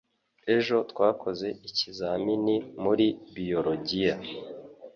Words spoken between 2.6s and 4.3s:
muri biologiya.